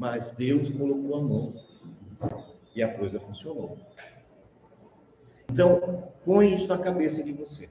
[0.00, 1.54] Mas Deus colocou a mão
[2.74, 3.76] e a coisa funcionou.
[5.52, 7.68] Então, põe isso na cabeça de você.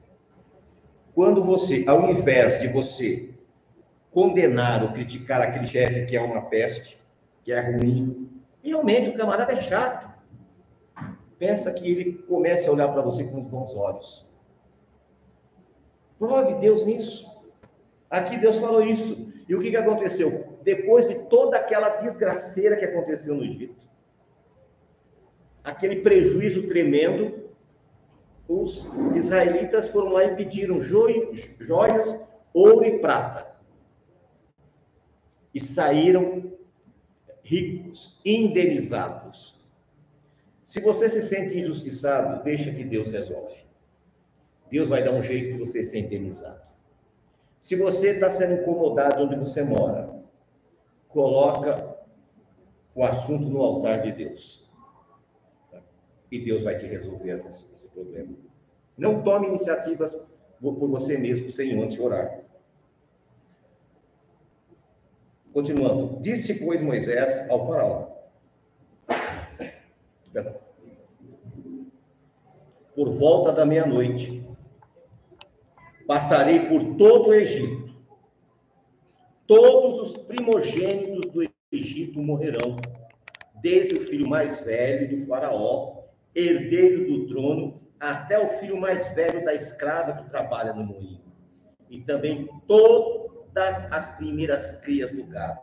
[1.15, 3.33] Quando você, ao invés de você
[4.11, 7.01] condenar ou criticar aquele chefe que é uma peste,
[7.43, 8.29] que é ruim,
[8.61, 10.07] realmente o camarada é chato.
[11.39, 14.29] Peça que ele comece a olhar para você com bons olhos.
[16.19, 17.27] Prove Deus nisso.
[18.07, 19.33] Aqui Deus falou isso.
[19.47, 20.48] E o que, que aconteceu?
[20.63, 23.87] Depois de toda aquela desgraceira que aconteceu no Egito,
[25.63, 27.49] aquele prejuízo tremendo,
[28.47, 33.47] os israelitas foram lá e pediram joias, ouro e prata.
[35.53, 36.51] E saíram
[37.43, 39.59] ricos, indenizados.
[40.63, 43.63] Se você se sente injustiçado, deixa que Deus resolve.
[44.69, 46.61] Deus vai dar um jeito de você ser indenizado.
[47.59, 50.18] Se você está sendo incomodado onde você mora,
[51.09, 51.97] coloca
[52.95, 54.69] o assunto no altar de Deus.
[56.31, 58.33] E Deus vai te resolver esse, esse problema.
[58.97, 60.15] Não tome iniciativas
[60.61, 62.41] por você mesmo sem antes orar.
[65.51, 66.21] Continuando.
[66.21, 68.07] Disse, pois, Moisés ao faraó.
[72.95, 74.45] Por volta da meia-noite,
[76.05, 77.88] passarei por todo o Egito.
[79.49, 82.77] Todos os primogênitos do Egito morrerão,
[83.63, 86.03] desde o filho mais velho do faraó,
[86.35, 91.23] herdeiro do trono, até o filho mais velho da escrava que trabalha no moinho.
[91.89, 95.61] E também todo das as primeiras crias do gado.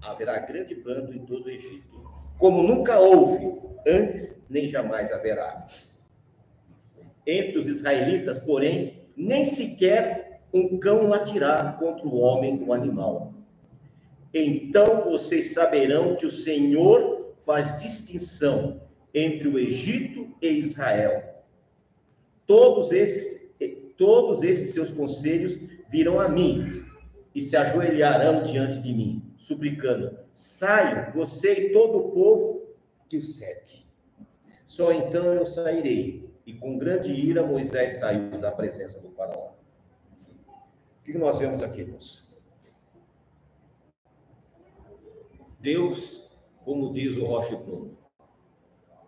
[0.00, 2.08] Haverá grande pranto em todo o Egito,
[2.38, 5.66] como nunca houve antes, nem jamais haverá.
[7.26, 13.32] Entre os israelitas, porém, nem sequer um cão latirá contra o homem ou animal.
[14.32, 18.80] Então vocês saberão que o Senhor faz distinção
[19.14, 21.22] entre o Egito e Israel.
[22.46, 23.40] Todos esses,
[23.96, 25.58] todos esses seus conselhos
[25.90, 26.84] virão a mim
[27.34, 32.62] e se ajoelharão diante de mim, suplicando: Saiam, você e todo o povo
[33.08, 33.86] que o segue.
[34.66, 36.28] Só então eu sairei.
[36.44, 39.57] E com grande ira Moisés saiu da presença do faraó.
[41.10, 42.28] Que nós vemos aqui, irmãos?
[45.58, 46.30] Deus,
[46.62, 47.96] como diz o Rocha Bruno,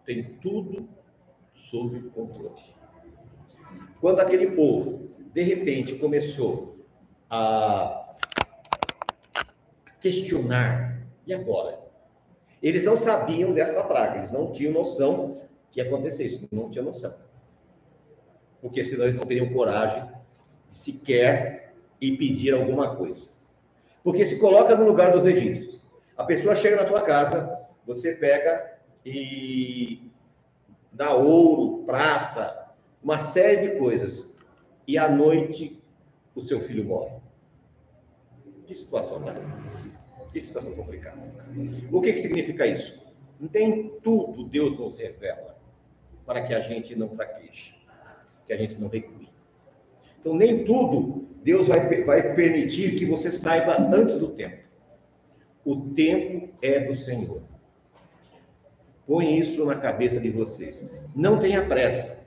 [0.07, 0.89] tem tudo
[1.53, 2.75] sob controle.
[4.01, 6.87] Quando aquele povo, de repente, começou
[7.29, 8.17] a
[10.01, 11.07] questionar.
[11.27, 11.87] E agora?
[12.63, 16.87] Eles não sabiam desta praga, eles não tinham noção que ia acontecer isso, não tinham
[16.87, 17.15] noção.
[18.63, 20.11] Porque senão eles não teriam coragem
[20.71, 21.60] sequer
[22.01, 23.31] e pedir alguma coisa.
[24.03, 25.87] Porque se coloca no lugar dos egípcios.
[26.17, 30.11] A pessoa chega na tua casa, você pega e
[30.93, 32.71] dá ouro, prata,
[33.03, 34.37] uma série de coisas.
[34.87, 35.83] E à noite
[36.35, 37.17] o seu filho morre.
[38.67, 39.35] Que situação, né?
[40.33, 41.19] Que situação complicada.
[41.91, 43.01] O que, que significa isso?
[43.39, 45.59] Nem tudo Deus nos revela
[46.25, 47.75] para que a gente não fraqueje,
[48.47, 49.29] que a gente não recue.
[50.21, 54.63] Então, nem tudo Deus vai, vai permitir que você saiba antes do tempo.
[55.65, 57.43] O tempo é do Senhor.
[59.07, 60.89] Põe isso na cabeça de vocês.
[61.15, 62.21] Não tenha pressa.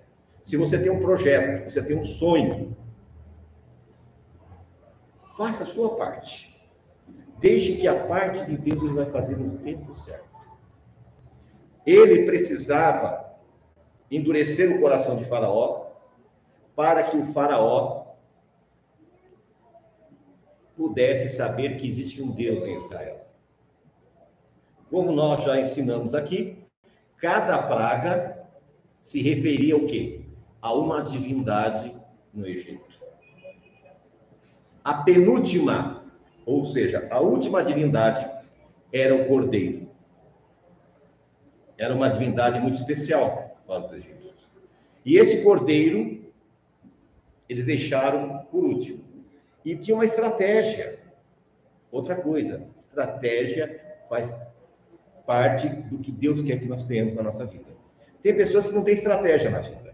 [0.43, 2.75] Se você tem um projeto, você tem um sonho,
[5.35, 6.55] Faça a sua parte.
[7.39, 10.29] Deixe que a parte de Deus ele vai fazer no tempo certo.
[11.85, 13.33] Ele precisava
[14.09, 15.87] endurecer o coração de Faraó
[16.75, 18.03] para que o Faraó
[20.75, 23.22] pudesse saber que existe um Deus em Israel.
[24.89, 26.63] Como nós já ensinamos aqui,
[27.17, 28.47] cada praga
[29.01, 30.22] se referia ao quê?
[30.61, 31.95] A uma divindade
[32.34, 32.94] no Egito.
[34.84, 36.03] A penúltima,
[36.45, 38.29] ou seja, a última divindade
[38.91, 39.87] era o cordeiro.
[41.78, 44.49] Era uma divindade muito especial para os egípcios.
[45.05, 46.22] E esse cordeiro,
[47.47, 49.03] eles deixaram por último.
[49.63, 50.99] E tinha uma estratégia.
[51.91, 53.79] Outra coisa, estratégia
[54.09, 54.34] faz
[55.25, 57.72] parte do que Deus quer que nós tenhamos na nossa vida.
[58.22, 59.93] Tem pessoas que não têm estratégia na vida.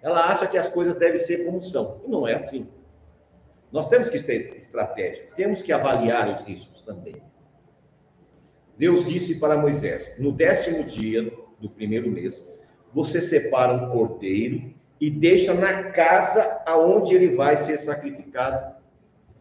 [0.00, 2.00] Ela acha que as coisas devem ser como são.
[2.04, 2.68] E não é assim.
[3.70, 7.16] Nós temos que ter estratégia, temos que avaliar os riscos também.
[8.76, 12.46] Deus disse para Moisés: no décimo dia do primeiro mês,
[12.92, 18.76] você separa um cordeiro e deixa na casa aonde ele vai ser sacrificado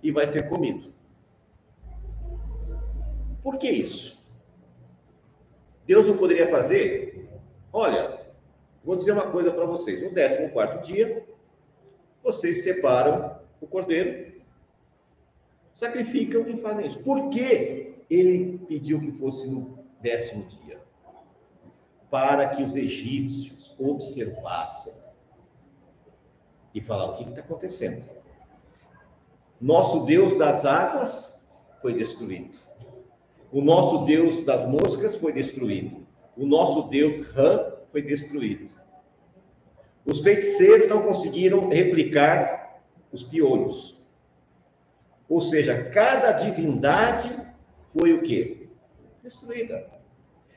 [0.01, 0.91] e vai ser comido.
[3.43, 4.25] Por que isso?
[5.85, 7.29] Deus não poderia fazer?
[7.71, 8.25] Olha,
[8.83, 10.01] vou dizer uma coisa para vocês.
[10.01, 11.23] No 14 dia,
[12.23, 14.41] vocês separam o cordeiro,
[15.75, 17.03] sacrificam e fazem isso.
[17.03, 20.79] Por que ele pediu que fosse no décimo dia?
[22.09, 25.10] Para que os egípcios observassem
[26.73, 28.03] e falaram: o que está acontecendo?
[29.59, 31.44] Nosso Deus das águas
[31.81, 32.57] foi destruído.
[33.51, 36.06] O nosso Deus das moscas foi destruído.
[36.38, 38.73] O nosso Deus Ram foi destruído.
[40.06, 42.81] Os feiticeiros não conseguiram replicar
[43.12, 44.01] os piolhos.
[45.27, 47.29] Ou seja, cada divindade
[47.88, 48.69] foi o quê?
[49.21, 49.89] Destruída.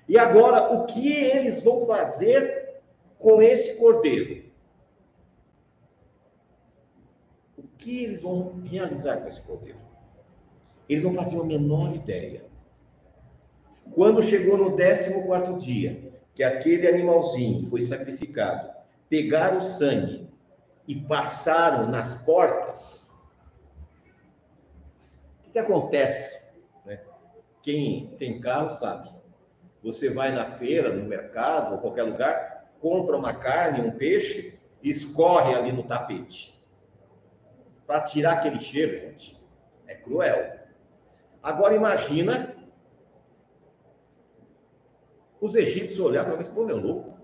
[0.08, 2.80] E agora, o que eles vão fazer
[3.18, 4.44] com esse cordeiro?
[7.56, 9.78] O que eles vão realizar com esse cordeiro?
[10.88, 12.46] Eles não faziam a menor ideia.
[13.92, 18.70] Quando chegou no 14 dia, que aquele animalzinho foi sacrificado,
[19.08, 20.26] pegaram o sangue
[20.88, 23.10] e passaram nas portas,
[25.46, 26.42] o que, acontece?
[26.86, 27.00] Né?
[27.62, 29.10] Quem tem carro sabe.
[29.82, 34.88] Você vai na feira, no mercado, ou qualquer lugar, compra uma carne, um peixe, e
[34.88, 36.53] escorre ali no tapete.
[37.86, 39.38] Para tirar aquele cheiro, gente,
[39.86, 40.58] é cruel.
[41.42, 42.54] Agora imagina
[45.40, 47.18] os egípcios olharam e falaram, mas pô, meu louco,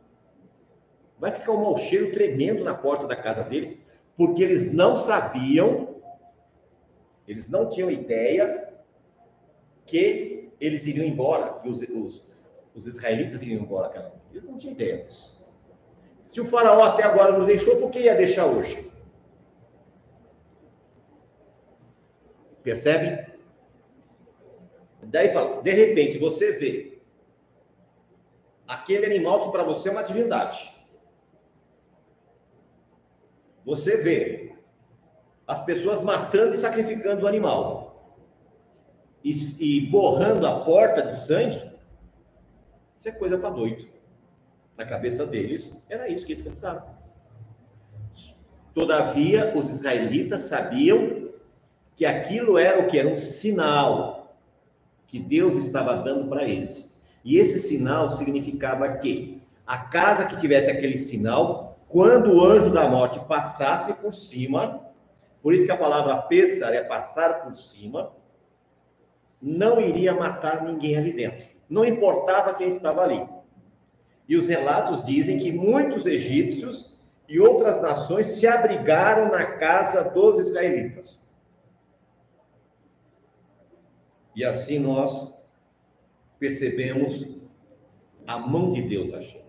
[1.19, 3.79] vai ficar um mau cheiro tremendo na porta da casa deles,
[4.15, 5.97] porque eles não sabiam,
[7.27, 8.75] eles não tinham ideia
[9.87, 12.37] que eles iriam embora, que os, os,
[12.75, 15.41] os israelitas iriam embora Eles não tinham ideia disso.
[16.25, 18.90] Se o faraó até agora não deixou, por que ia deixar hoje?
[22.63, 23.31] Percebe?
[25.03, 27.01] Daí fala, de repente você vê
[28.67, 30.71] aquele animal que para você é uma divindade.
[33.65, 34.55] Você vê
[35.47, 38.15] as pessoas matando e sacrificando o animal
[39.25, 41.71] e, e borrando a porta de sangue.
[42.99, 43.89] Isso é coisa para doido.
[44.77, 46.89] Na cabeça deles, era isso que eles pensavam.
[48.73, 51.30] Todavia, os israelitas sabiam
[52.01, 52.99] que aquilo era o que?
[52.99, 54.35] Era um sinal
[55.07, 56.99] que Deus estava dando para eles.
[57.23, 62.89] E esse sinal significava que a casa que tivesse aquele sinal quando o anjo da
[62.89, 64.81] morte passasse por cima,
[65.43, 68.11] por isso que a palavra pensar é passar por cima,
[69.43, 71.49] não iria matar ninguém ali dentro.
[71.69, 73.29] Não importava quem estava ali.
[74.27, 76.99] E os relatos dizem que muitos egípcios
[77.29, 81.29] e outras nações se abrigaram na casa dos israelitas.
[84.41, 85.47] E assim nós
[86.39, 87.29] percebemos
[88.27, 89.45] a mão de Deus agindo.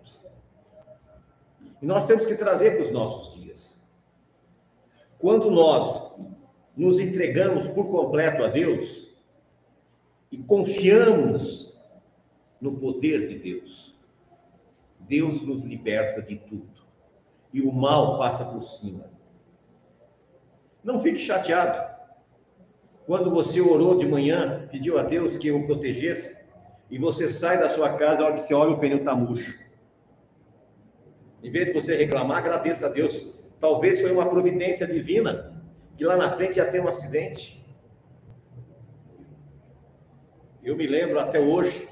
[1.80, 3.90] E nós temos que trazer para os nossos dias.
[5.18, 6.14] Quando nós
[6.76, 9.08] nos entregamos por completo a Deus
[10.30, 11.82] e confiamos
[12.60, 13.98] no poder de Deus,
[15.00, 16.84] Deus nos liberta de tudo
[17.50, 19.06] e o mal passa por cima.
[20.84, 22.01] Não fique chateado.
[23.06, 26.40] Quando você orou de manhã, pediu a Deus que o protegesse,
[26.90, 29.58] e você sai da sua casa, a hora que você olha, o pneu está murcho.
[31.42, 33.26] Em vez de você reclamar, agradeça a Deus.
[33.60, 35.52] Talvez foi uma providência divina
[35.96, 37.64] que lá na frente ia ter um acidente.
[40.62, 41.88] Eu me lembro até hoje,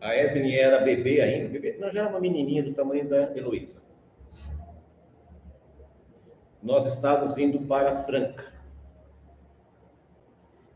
[0.00, 3.80] a Evelyn era bebê ainda, bebê, não, já era uma menininha do tamanho da Heloísa.
[6.62, 8.59] Nós estávamos indo para Franca.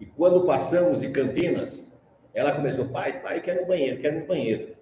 [0.00, 1.92] E quando passamos de Campinas,
[2.32, 4.74] ela começou, pai, pai, quero no banheiro, quero no banheiro.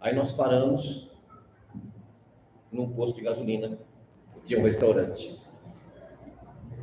[0.00, 1.10] Aí nós paramos
[2.70, 3.78] num posto de gasolina,
[4.44, 5.40] tinha um restaurante.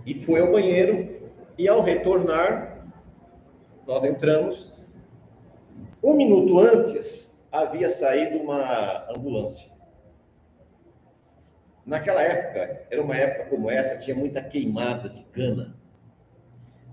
[0.06, 2.86] E foi ao banheiro, e ao retornar,
[3.88, 4.74] nós entramos.
[6.04, 9.72] Um minuto antes, havia saído uma ambulância.
[11.86, 15.76] Naquela época, era uma época como essa, tinha muita queimada de cana.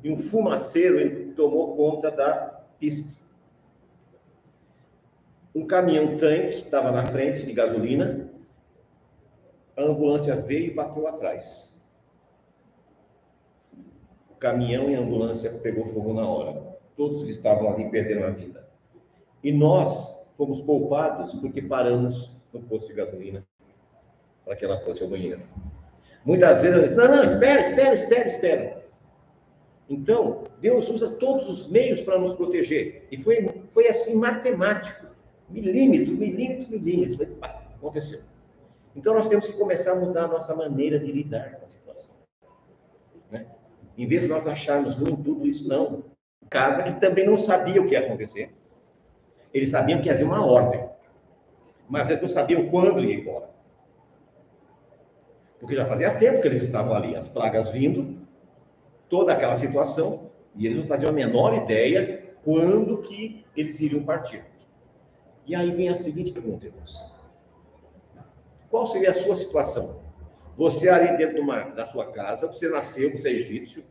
[0.02, 3.18] E um fumaceiro tomou conta da pista.
[5.54, 8.30] Um caminhão-tanque estava na frente de gasolina
[9.80, 11.80] a ambulância veio e bateu atrás.
[14.30, 16.78] O caminhão e a ambulância pegou fogo na hora.
[16.96, 18.68] Todos que estavam ali perderam a vida.
[19.42, 23.46] E nós fomos poupados porque paramos no posto de gasolina
[24.44, 25.42] para que ela fosse ao banheiro.
[26.24, 28.84] Muitas vezes eu disse, não, não, espera, espera, espera, espera.
[29.90, 33.08] Então, Deus usa todos os meios para nos proteger.
[33.10, 35.04] E foi, foi assim, matemático.
[35.48, 37.36] Milímetro, milímetro, milímetro.
[37.42, 38.20] Aconteceu.
[38.94, 42.14] Então, nós temos que começar a mudar a nossa maneira de lidar com a situação.
[43.32, 43.46] Né?
[43.98, 46.04] Em vez de nós acharmos ruim tudo isso, não.
[46.48, 48.54] Casa que também não sabia o que ia acontecer.
[49.52, 50.88] Eles sabiam que havia uma ordem.
[51.88, 53.50] Mas eles não sabiam quando ia embora.
[55.58, 58.19] Porque já fazia tempo que eles estavam ali, as pragas vindo,
[59.10, 64.42] toda aquela situação, e eles não faziam a menor ideia quando que eles iriam partir.
[65.46, 67.04] E aí vem a seguinte pergunta, irmãos.
[68.70, 70.00] Qual seria a sua situação?
[70.56, 73.84] Você ali dentro uma, da sua casa, você nasceu, você é egípcio,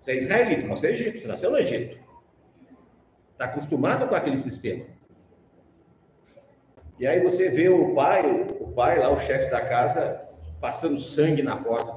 [0.00, 1.98] você é israelita, você é egípcio, você nasceu no Egito.
[3.32, 4.84] Está acostumado com aquele sistema.
[6.98, 10.22] E aí você vê o pai, o pai lá, o chefe da casa,
[10.60, 11.92] passando sangue na porta.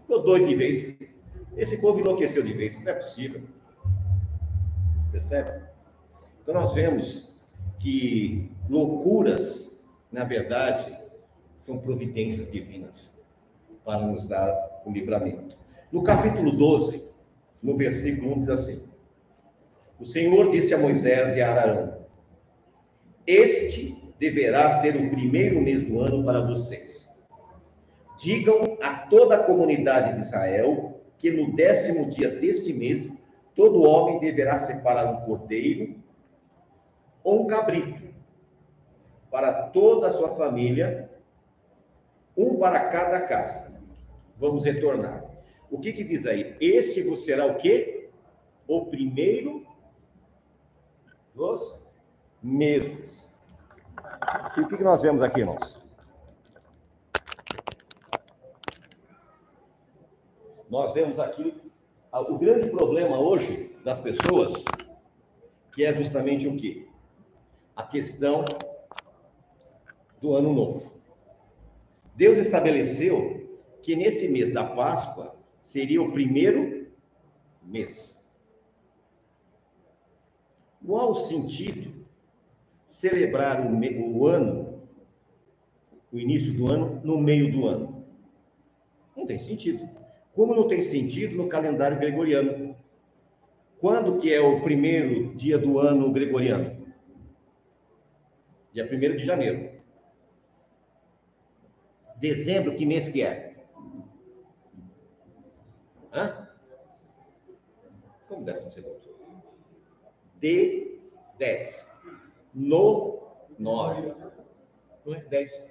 [0.00, 0.96] Ficou doido de vez.
[1.56, 2.74] Esse povo enlouqueceu de vez.
[2.74, 3.42] Isso não é possível.
[5.12, 5.62] Percebe?
[6.42, 7.32] Então nós vemos
[7.78, 9.80] que loucuras,
[10.10, 10.98] na verdade,
[11.54, 13.12] são providências divinas
[13.84, 15.56] para nos dar o livramento.
[15.92, 17.08] No capítulo 12,
[17.62, 18.82] no versículo 1 diz assim:
[20.00, 21.98] O Senhor disse a Moisés e a Arão:
[23.26, 27.08] Este deverá ser o primeiro mês do ano para vocês.
[28.18, 30.93] Digam a toda a comunidade de Israel
[31.24, 33.10] que no décimo dia deste mês,
[33.54, 35.94] todo homem deverá separar um cordeiro
[37.22, 38.12] ou um cabrito
[39.30, 41.10] para toda a sua família,
[42.36, 43.72] um para cada casa.
[44.36, 45.24] Vamos retornar.
[45.70, 46.58] O que, que diz aí?
[46.60, 48.10] Este vos será o quê?
[48.68, 49.66] O primeiro
[51.34, 51.88] dos
[52.42, 53.34] meses.
[54.58, 55.83] E o que, que nós vemos aqui, irmãos?
[60.74, 61.54] Nós vemos aqui
[62.12, 64.64] o grande problema hoje das pessoas,
[65.72, 66.88] que é justamente o quê?
[67.76, 68.44] A questão
[70.20, 71.00] do ano novo.
[72.16, 76.88] Deus estabeleceu que nesse mês da Páscoa seria o primeiro
[77.62, 78.28] mês.
[80.84, 82.04] Qual sentido
[82.84, 84.82] celebrar o, o ano,
[86.12, 88.04] o início do ano, no meio do ano?
[89.16, 90.03] Não tem sentido.
[90.34, 92.76] Como não tem sentido no calendário gregoriano.
[93.80, 96.84] Quando que é o primeiro dia do ano gregoriano?
[98.72, 99.70] Dia 1 de janeiro.
[102.16, 103.54] Dezembro, que mês que é?
[106.12, 106.48] Hã?
[108.28, 109.00] Como décimo segundo?
[110.40, 110.98] De
[111.38, 111.90] 10.
[112.52, 113.22] No
[113.58, 114.14] 9.
[115.04, 115.70] Não é 10.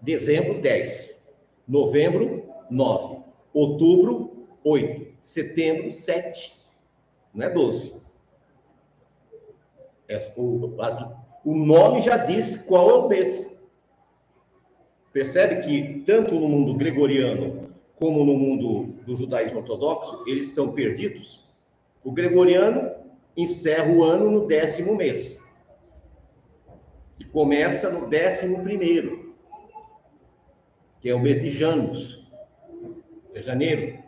[0.00, 1.21] Dezembro, 10.
[1.66, 3.22] Novembro, 9.
[3.52, 5.12] Outubro, 8.
[5.20, 6.54] Setembro, 7.
[7.34, 8.02] Não é 12.
[10.08, 10.74] É, o,
[11.44, 13.50] o nome já diz qual é o mês.
[15.12, 21.48] Percebe que tanto no mundo gregoriano como no mundo do judaísmo ortodoxo, eles estão perdidos?
[22.02, 22.90] O gregoriano
[23.36, 25.40] encerra o ano no décimo mês.
[27.18, 29.31] E começa no décimo primeiro
[31.02, 32.24] que é o mês de Janos,
[33.34, 33.98] é janeiro.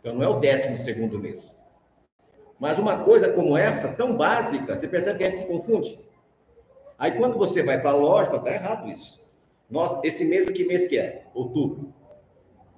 [0.00, 1.56] Então não é o décimo segundo mês.
[2.58, 5.98] Mas uma coisa como essa, tão básica, você percebe que a gente se confunde.
[6.98, 9.22] Aí quando você vai para a loja, está errado isso.
[9.70, 11.26] Nós, esse mês, que mês que é?
[11.32, 11.94] Outubro.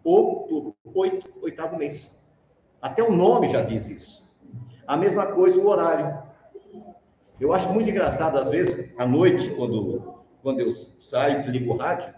[0.04, 2.22] Outubro, oito, oitavo mês.
[2.82, 4.22] Até o nome já diz isso.
[4.86, 6.22] A mesma coisa o horário.
[7.40, 11.76] Eu acho muito engraçado, às vezes, à noite, quando, quando eu saio e ligo o
[11.78, 12.14] rádio,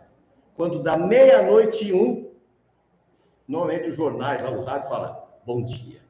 [0.57, 2.31] quando dá meia-noite e um,
[3.47, 6.01] normalmente os jornais lá, o rádio fala, bom dia.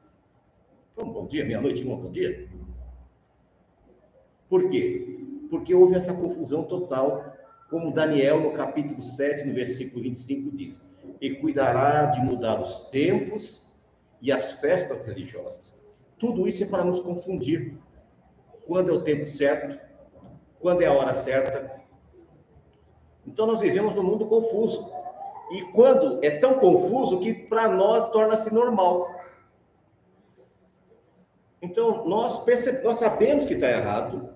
[0.95, 2.47] Bom dia, meia-noite e um, bom dia.
[4.49, 5.19] Por quê?
[5.49, 7.33] Porque houve essa confusão total,
[7.69, 10.81] como Daniel, no capítulo 7, no versículo 25, diz:
[11.19, 13.61] E cuidará de mudar os tempos
[14.21, 15.77] e as festas religiosas.
[16.17, 17.77] Tudo isso é para nos confundir.
[18.65, 19.79] Quando é o tempo certo,
[20.59, 21.76] quando é a hora certa,
[23.27, 24.89] então nós vivemos num mundo confuso.
[25.51, 29.05] E quando é tão confuso que para nós torna-se normal.
[31.61, 34.29] Então nós, percebemos, nós sabemos que está errado,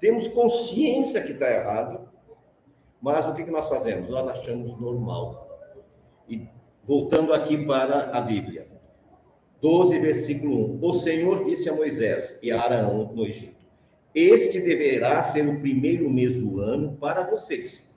[0.00, 2.08] temos consciência que está errado,
[3.00, 4.08] mas o que, que nós fazemos?
[4.08, 5.46] Nós achamos normal.
[6.28, 6.48] E
[6.84, 8.66] voltando aqui para a Bíblia,
[9.60, 13.64] 12, versículo 1: O Senhor disse a Moisés e a Arão no Egito:
[14.14, 17.95] Este deverá ser o primeiro mês do ano para vocês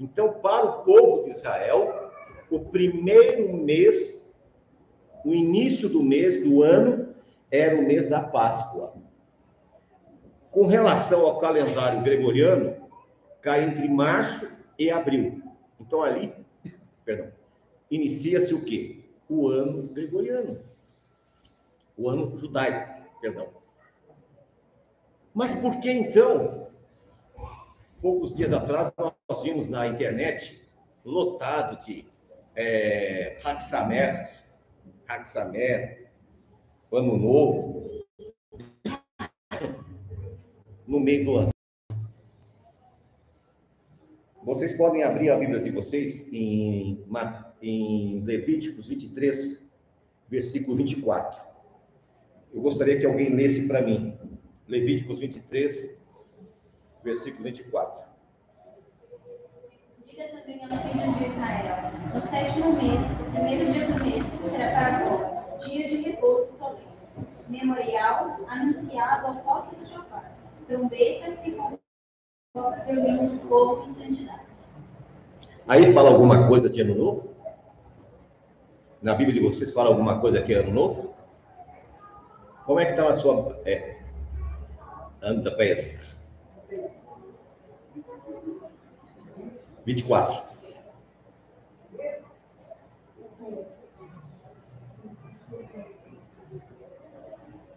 [0.00, 2.10] então, para o povo de Israel,
[2.50, 4.20] o primeiro mês
[5.24, 7.14] o início do mês do ano
[7.50, 8.94] era o mês da Páscoa.
[10.50, 12.88] Com relação ao calendário gregoriano,
[13.40, 15.42] cai entre março e abril.
[15.78, 16.32] Então ali,
[17.04, 17.30] perdão,
[17.90, 19.04] inicia-se o quê?
[19.28, 20.58] O ano gregoriano.
[21.96, 23.48] O ano judaico, perdão.
[25.34, 26.68] Mas por que então,
[28.00, 30.66] poucos dias atrás, nós vimos na internet
[31.04, 32.06] lotado de
[32.56, 34.30] é, Haksamer,
[35.06, 36.10] Haksamer,
[36.92, 38.04] Ano Novo,
[40.86, 41.50] no meio do ano.
[44.42, 47.04] Vocês podem abrir a Bíblia de vocês em,
[47.62, 49.70] em Levíticos 23,
[50.28, 51.40] versículo 24.
[52.52, 54.18] Eu gostaria que alguém lesse para mim.
[54.66, 55.99] Levíticos 23,
[57.02, 58.08] versículo 24.
[60.06, 64.70] Diga também aos filhos de Israel: no sétimo mês, o primeiro dia do mês, será
[64.70, 66.84] para vós, dia de repouso solene,
[67.48, 70.32] memorial anunciado ao toque do chofar,
[70.66, 74.50] trombeta que convoca reunião do povo em santidade.
[75.66, 77.30] Aí fala alguma coisa de ano novo?
[79.00, 81.14] Na Bíblia de vocês fala alguma coisa que é ano novo?
[82.66, 83.98] Como é que está a sua é,
[85.22, 86.09] ano da peça?
[89.94, 90.42] 24.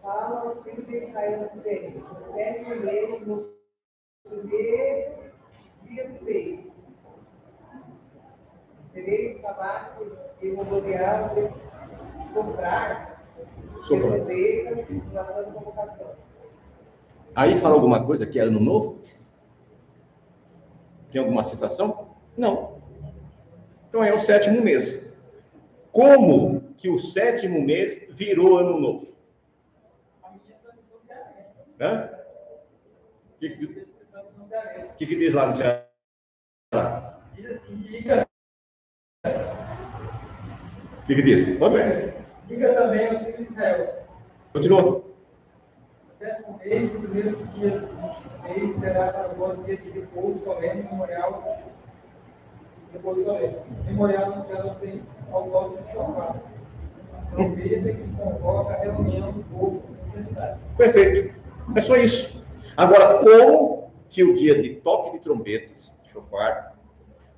[0.01, 3.49] Fala aos filhos de Israel, dizendo: sétimo mês, no
[4.23, 5.31] primeiro
[5.85, 6.71] dia do mês,
[8.93, 13.23] tereis trabalho e memorial de comprar,
[13.83, 14.19] Soprar.
[14.25, 14.65] de
[15.51, 16.15] convocação.
[17.35, 19.01] Aí fala alguma coisa que é ano novo?
[21.11, 22.02] Tem alguma citação?
[22.37, 22.81] Não.
[23.89, 25.15] Então é o sétimo mês.
[25.91, 29.13] Como que o sétimo mês virou ano novo?
[31.79, 32.09] Hã?
[33.35, 33.87] O que, que,
[34.97, 35.85] que, que diz lá no Ceará?
[41.03, 41.57] O que, que diz?
[41.57, 42.15] Pode ver.
[42.47, 44.05] Diga também aos filhos de Israel:
[44.53, 44.81] Continua.
[44.81, 45.03] no
[46.15, 51.72] sétimo mês, o primeiro dia do mês será para vós dia de repouso solene, memorial.
[52.93, 53.57] Repouso solene.
[53.85, 55.01] Memorial anunciado ao Senhor
[55.31, 56.41] ao vosso de chofar.
[57.31, 60.59] Trombeta que convoca a reunião do povo santidade.
[60.77, 61.39] Perfeito.
[61.75, 62.43] É só isso.
[62.77, 66.77] Agora, como que o dia de toque de trombetas, chofar,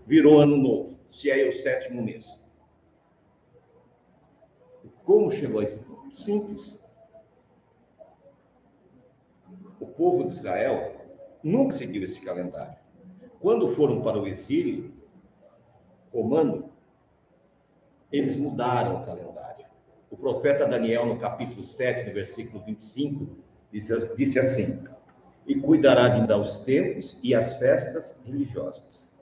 [0.06, 2.54] virou ano novo, se é o sétimo mês?
[5.04, 5.80] Como chegou a isso?
[6.12, 6.84] Simples.
[9.80, 10.96] O povo de Israel
[11.44, 12.76] nunca seguiu esse calendário.
[13.40, 14.95] Quando foram para o exílio
[16.16, 16.70] romano,
[18.12, 19.66] eles mudaram o calendário.
[20.10, 23.28] O profeta Daniel, no capítulo 7, no versículo 25,
[23.72, 24.80] disse, disse assim:
[25.46, 29.14] E cuidará de dar os tempos e as festas religiosas.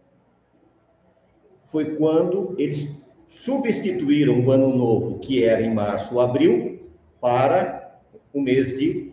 [1.65, 2.87] Foi quando eles
[3.27, 7.99] substituíram o ano novo, que era em março ou abril, para
[8.31, 9.11] o mês de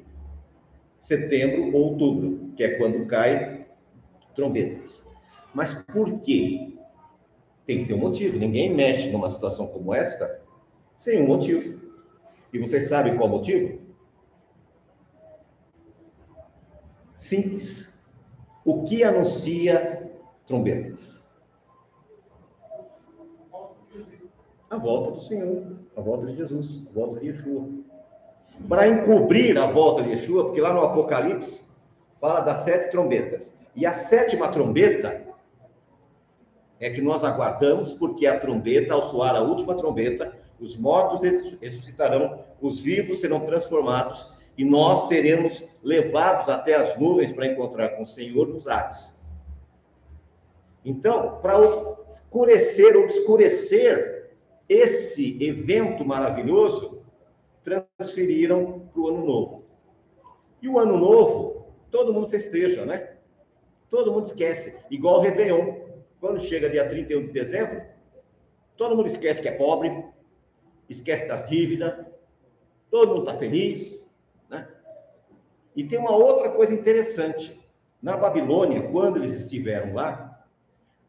[0.97, 3.67] setembro ou outubro, que é quando cai
[4.35, 5.03] trombetas.
[5.55, 6.80] Mas por quê?
[7.71, 8.37] Tem que ter um motivo.
[8.37, 10.41] Ninguém mexe numa situação como esta
[10.97, 11.81] sem um motivo.
[12.53, 13.79] E vocês sabem qual motivo?
[17.15, 17.89] Simples.
[18.65, 20.11] O que anuncia
[20.49, 21.25] trombetas?
[24.69, 27.69] A volta do Senhor, a volta de Jesus, a volta de Yeshua.
[28.69, 31.71] Para encobrir a volta de Yeshua, porque lá no Apocalipse
[32.15, 33.55] fala das sete trombetas.
[33.77, 35.30] E a sétima trombeta
[36.81, 41.23] é que nós aguardamos, porque a trombeta, ao soar a última trombeta, os mortos
[41.61, 48.03] ressuscitarão, os vivos serão transformados e nós seremos levados até as nuvens para encontrar com
[48.03, 49.25] o Senhor nos ares.
[50.85, 51.55] Então, para
[52.07, 54.31] escurecer, obscurecer
[54.69, 57.03] esse evento maravilhoso,
[57.63, 59.65] transferiram para o ano novo.
[60.63, 63.15] E o ano novo, todo mundo festeja, né?
[63.89, 65.80] Todo mundo esquece, igual o Réveillon.
[66.21, 67.83] Quando chega dia 31 de dezembro,
[68.77, 70.05] todo mundo esquece que é pobre,
[70.89, 72.07] esquece das dívidas,
[72.91, 74.07] todo mundo está feliz,
[74.49, 74.69] né?
[75.75, 77.59] E tem uma outra coisa interessante.
[78.03, 80.45] Na Babilônia, quando eles estiveram lá,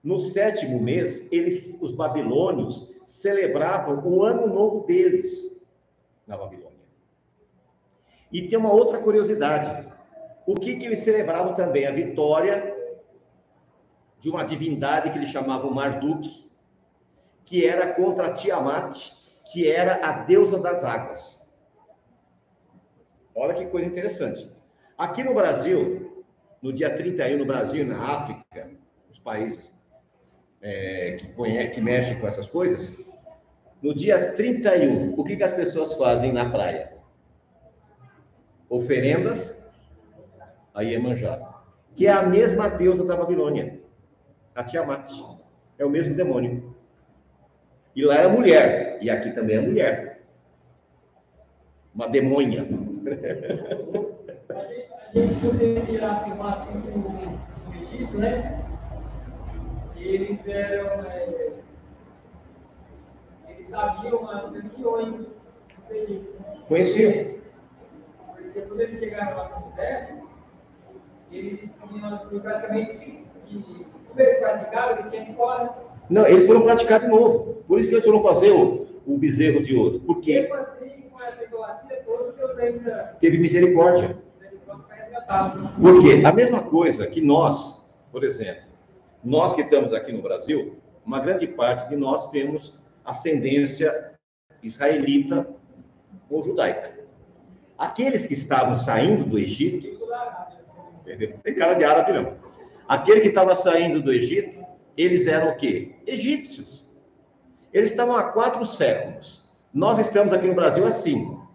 [0.04, 5.62] no sétimo mês, eles, os babilônios celebravam o ano novo deles
[6.26, 6.71] na Babilônia.
[8.32, 9.88] E tem uma outra curiosidade.
[10.45, 11.86] O que, que eles celebravam também?
[11.86, 12.81] A vitória
[14.21, 16.47] de uma divindade que eles chamavam Marduk,
[17.43, 19.12] que era contra Tiamat,
[19.51, 21.51] que era a deusa das águas.
[23.36, 24.49] Olha que coisa interessante.
[24.97, 26.23] Aqui no Brasil,
[26.62, 28.69] no dia 31, no Brasil e na África,
[29.10, 29.77] os países
[30.62, 32.95] é, que, conhecem, que mexem com essas coisas,
[33.81, 36.93] no dia 31, o que, que as pessoas fazem na praia?
[38.69, 39.60] Oferendas
[40.73, 41.63] a Iemanjá,
[41.95, 43.81] que é a mesma deusa da Babilônia,
[44.62, 45.12] a Tiamat.
[45.78, 46.76] É o mesmo demônio.
[47.95, 50.21] E lá é mulher, e aqui também é mulher.
[51.93, 52.62] Uma demônia.
[54.50, 57.13] a gente poderia afirmar assim que no
[57.84, 58.63] Egito, né?
[59.97, 61.04] Eles eram.
[61.06, 61.52] É,
[63.50, 66.41] eles sabiam as religiões do Egito.
[66.67, 67.41] Conheciam.
[68.34, 70.30] Porque quando eles chegaram lá no deserto,
[71.32, 73.28] eles tinham assim, praticamente que,
[74.12, 75.74] como eles praticavam, eles tinham que fora.
[76.10, 77.63] Não, eles foram praticar de novo.
[77.67, 80.00] Por isso que eles foram fazer o, o bezerro de ouro.
[80.02, 80.41] Por quê?
[80.41, 84.17] Mesmo assim, com essa idolatria toda, Deus ainda Teve misericórdia.
[84.89, 85.71] resgatava.
[85.80, 86.21] Por quê?
[86.26, 88.63] A mesma coisa que nós, por exemplo,
[89.24, 94.12] nós que estamos aqui no Brasil, uma grande parte de nós temos ascendência
[94.62, 95.47] israelita
[96.30, 97.00] ou judaica.
[97.78, 99.88] Aqueles que estavam saindo do Egito,
[101.02, 101.39] entendeu?
[101.43, 102.34] Tem cara de árabe não.
[102.91, 104.60] Aquele que estava saindo do Egito,
[104.97, 105.95] eles eram o quê?
[106.06, 106.93] Egípcios.
[107.71, 109.49] Eles estavam há quatro séculos.
[109.73, 111.49] Nós estamos aqui no Brasil há cinco.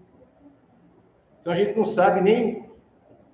[1.38, 2.70] Então a gente não sabe nem.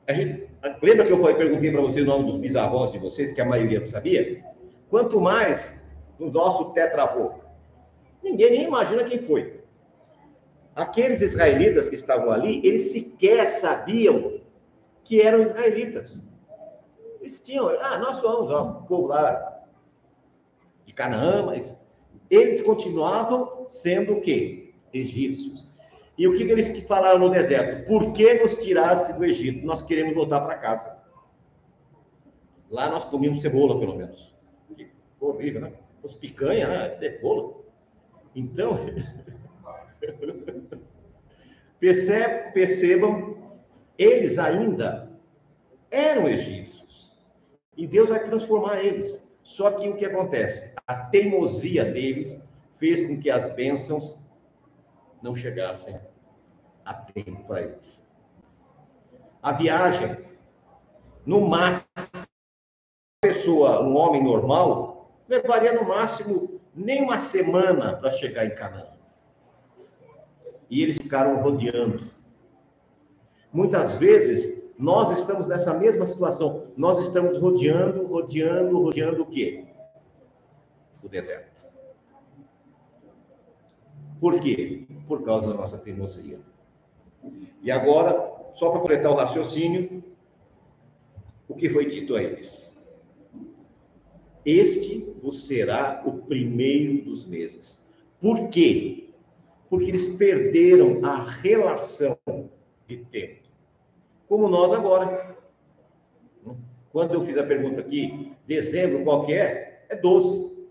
[0.09, 0.49] Gente...
[0.83, 3.79] Lembra que eu perguntei para vocês o nome dos bisavós de vocês, que a maioria
[3.79, 4.45] não sabia?
[4.91, 5.81] Quanto mais
[6.19, 7.35] no nosso tetravô.
[8.21, 9.61] Ninguém nem imagina quem foi.
[10.75, 14.41] Aqueles israelitas que estavam ali, eles sequer sabiam
[15.05, 16.32] que eram israelitas.
[17.23, 19.63] Eles tinham, ah, nós somos ó, um povo lá
[20.85, 21.81] de Canaã, mas
[22.29, 24.75] eles continuavam sendo o quê?
[24.93, 25.71] Egípcios.
[26.19, 27.87] E o que, que eles que falaram no deserto?
[27.87, 29.65] Por que nos tiraste do Egito?
[29.65, 30.99] Nós queremos voltar para casa.
[32.69, 34.35] Lá nós comíamos cebola, pelo menos.
[34.77, 35.73] Que horrível, né?
[35.95, 36.99] Se fosse picanha, né?
[36.99, 37.55] Cebola.
[38.35, 38.81] Então,
[42.53, 43.37] percebam,
[43.97, 45.13] eles ainda
[45.93, 47.12] eram egípcios.
[47.77, 49.27] E Deus vai transformar eles.
[49.43, 50.75] Só que o que acontece?
[50.87, 52.47] A teimosia deles
[52.79, 54.21] fez com que as bênçãos
[55.23, 55.99] não chegassem
[56.85, 58.05] a tempo para eles.
[59.43, 60.25] A viagem,
[61.25, 68.47] no máximo, uma pessoa, um homem normal, levaria no máximo nem uma semana para chegar
[68.47, 68.87] em Canaã.
[70.69, 72.05] E eles ficaram rodeando.
[73.53, 76.69] Muitas vezes nós estamos nessa mesma situação.
[76.77, 79.67] Nós estamos rodeando, rodeando, rodeando o quê?
[81.03, 81.67] O deserto.
[84.21, 84.87] Por quê?
[85.07, 86.41] Por causa da nossa teimosia.
[87.63, 88.13] E agora,
[88.55, 90.03] só para completar o raciocínio,
[91.49, 92.73] o que foi dito a eles?
[94.45, 97.87] Este vos será o primeiro dos meses.
[98.21, 99.11] Por quê?
[99.69, 102.19] Porque eles perderam a relação
[102.87, 103.42] de tempo.
[104.33, 105.37] Como nós agora.
[106.91, 109.85] Quando eu fiz a pergunta aqui, dezembro qual que é?
[109.91, 110.71] É 12.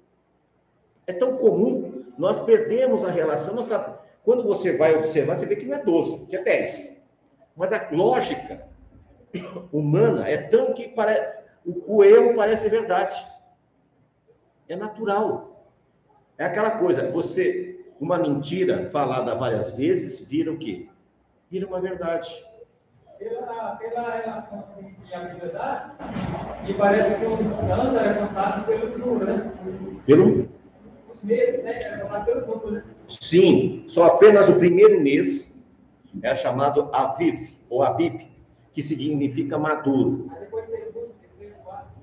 [1.06, 5.67] É tão comum, nós perdemos a relação, nossa, quando você vai observar, você vê que
[5.67, 7.04] não é 12, que é 10.
[7.56, 8.67] Mas a lógica
[9.71, 11.21] humana é tão que pare...
[11.63, 13.15] o, o erro parece verdade.
[14.67, 15.67] É natural.
[16.36, 20.89] É aquela coisa, você, uma mentira falada várias vezes, vira o quê?
[21.47, 22.50] Vira uma verdade.
[23.78, 25.92] Pela, pela relação assim, de habilidade,
[26.68, 29.52] e parece que o santo era contado pelo cru, né?
[30.06, 30.50] Pelo?
[31.14, 31.80] Os meses, né?
[31.82, 32.84] Era contado pelos números, né?
[33.08, 35.60] Sim, só apenas o primeiro mês
[36.24, 38.22] é chamado Aviv, ou Abib,
[38.74, 40.30] que significa maduro.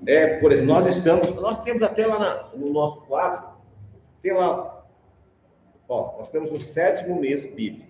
[0.05, 3.49] É, por exemplo, nós estamos, nós temos até lá na- no nosso quadro,
[4.21, 4.85] tem lá,
[5.87, 7.88] ó, nós estamos no sétimo mês bíblico.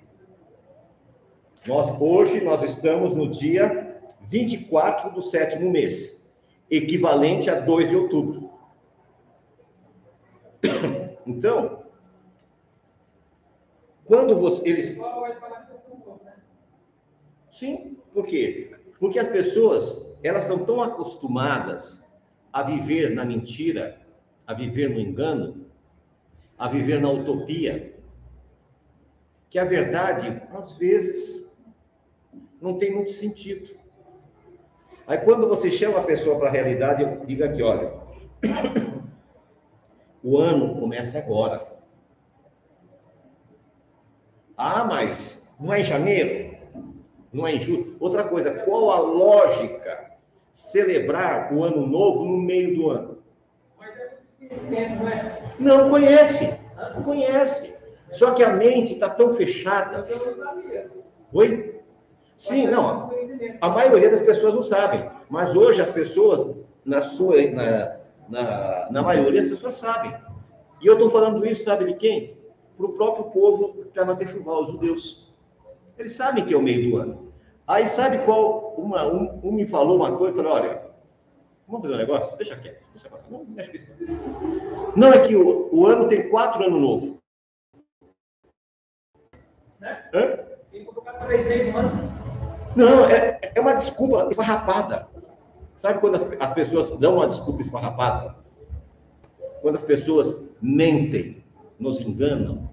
[1.69, 6.27] Nós, hoje nós estamos no dia 24 do sétimo mês,
[6.67, 8.49] equivalente a 2 de outubro.
[11.27, 11.84] Então,
[14.03, 14.97] quando você, eles?
[17.51, 18.75] Sim, por quê?
[18.99, 22.12] Porque as pessoas, elas estão tão acostumadas
[22.51, 24.01] a viver na mentira,
[24.47, 25.67] a viver no engano,
[26.58, 27.93] a viver na utopia,
[29.51, 31.48] que a verdade, às vezes,
[32.62, 33.78] não tem muito sentido.
[35.08, 37.93] Aí quando você chama a pessoa para a realidade, eu digo aqui, olha,
[40.24, 41.67] o ano começa agora.
[44.56, 46.58] Ah, mas não é em janeiro?
[47.32, 47.95] Não é em julho?
[48.00, 50.17] Outra coisa, qual a lógica
[50.54, 53.19] celebrar o ano novo no meio do ano?
[55.60, 56.60] Não conhece,
[56.93, 57.74] não conhece.
[58.10, 60.08] Só que a mente está tão fechada.
[61.32, 61.79] Oi?
[62.39, 63.12] Sim, não.
[63.60, 65.12] A maioria das pessoas não sabem.
[65.30, 67.99] Mas hoje as pessoas, na sua, na,
[68.30, 70.15] na, na maioria, as pessoas sabem.
[70.82, 72.38] E eu estou falando isso, sabe de quem?
[72.78, 75.30] Para o próprio povo que está na Techuvá, os judeus.
[75.97, 77.34] Eles sabem que é o meio do ano.
[77.67, 78.73] Aí sabe qual?
[78.78, 80.82] Uma, um, um me falou uma coisa, falou, olha,
[81.67, 82.38] vamos fazer um negócio?
[82.38, 82.82] Deixa quieto.
[82.93, 83.10] Deixa.
[83.30, 83.91] Não, mexe com isso.
[84.95, 87.13] Não é que o, o ano tem quatro anos novos.
[89.78, 90.10] Né?
[90.13, 90.39] Hã?
[90.71, 92.18] Tem que colocar três vezes, mano.
[92.75, 95.08] Não, é, é uma desculpa esfarrapada.
[95.79, 98.36] Sabe quando as, as pessoas dão uma desculpa esfarrapada?
[99.62, 101.43] Quando as pessoas mentem,
[101.79, 102.69] nos enganam.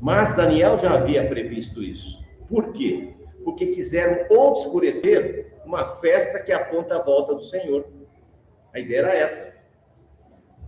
[0.00, 2.20] Mas Daniel já havia previsto isso.
[2.48, 3.14] Por quê?
[3.44, 7.86] Porque quiseram obscurecer uma festa que aponta a volta do Senhor.
[8.74, 9.54] A ideia era essa.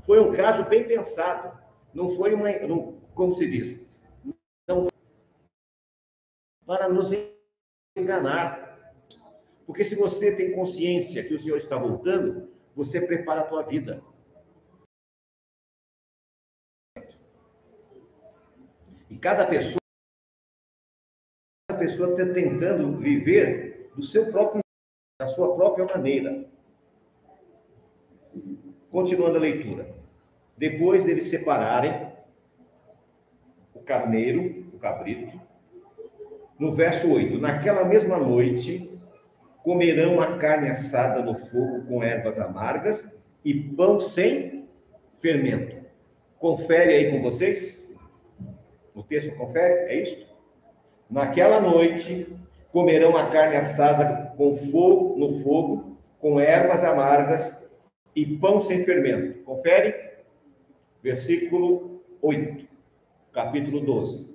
[0.02, 1.58] Foi um caso bem pensado.
[1.92, 3.84] Não foi uma, não, como se diz,
[4.68, 4.88] não
[6.66, 7.12] para nos
[7.96, 8.64] enganar.
[9.66, 14.02] Porque se você tem consciência que o Senhor está voltando, você prepara a tua vida.
[19.08, 19.78] E cada pessoa
[21.70, 24.60] cada pessoa está tentando viver do seu próprio
[25.20, 26.50] da sua própria maneira.
[28.90, 29.94] Continuando a leitura.
[30.56, 32.12] Depois deles separarem
[33.72, 35.40] o carneiro, o cabrito,
[36.64, 38.90] no verso 8: Naquela mesma noite
[39.62, 43.06] comerão a carne assada no fogo com ervas amargas
[43.44, 44.66] e pão sem
[45.20, 45.76] fermento.
[46.38, 47.86] Confere aí com vocês.
[48.94, 49.92] O texto confere?
[49.92, 50.26] É isto?
[51.10, 52.34] Naquela noite
[52.72, 57.62] comerão a carne assada com fogo no fogo, com ervas amargas
[58.16, 59.42] e pão sem fermento.
[59.42, 59.94] Confere?
[61.02, 62.66] Versículo 8,
[63.32, 64.34] capítulo 12.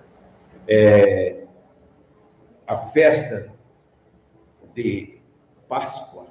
[0.67, 1.43] é,
[2.65, 3.52] a festa
[4.74, 5.20] de
[5.67, 6.28] Páscoa,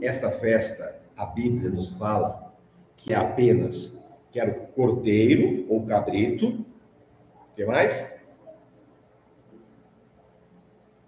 [0.00, 2.54] esta festa, a Bíblia nos fala
[2.96, 8.16] que é apenas que era o cordeiro ou cabrito, o que mais?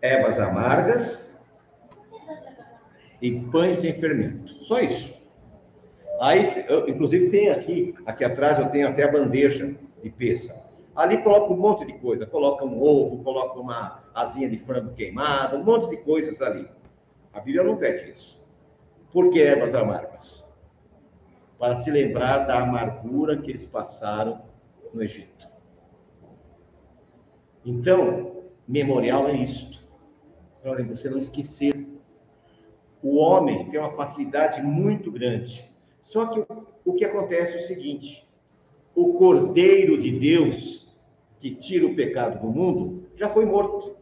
[0.01, 1.30] Ervas amargas
[3.21, 4.65] e pães sem fermento.
[4.65, 5.21] Só isso.
[6.21, 10.69] Aí, eu, inclusive, tem aqui, aqui atrás eu tenho até a bandeja de peça.
[10.95, 15.57] Ali coloca um monte de coisa, coloca um ovo, coloca uma asinha de frango queimada,
[15.57, 16.69] um monte de coisas ali.
[17.33, 18.47] A Bíblia não pede isso.
[19.13, 20.47] Por que ervas amargas?
[21.59, 24.43] Para se lembrar da amargura que eles passaram
[24.93, 25.49] no Egito.
[27.65, 29.81] Então, memorial é isto.
[30.63, 31.80] Para você não esquecer
[33.03, 35.69] o homem tem uma facilidade muito grande.
[36.03, 36.47] Só que o,
[36.85, 38.29] o que acontece é o seguinte:
[38.95, 40.95] o Cordeiro de Deus,
[41.39, 43.97] que tira o pecado do mundo, já foi morto.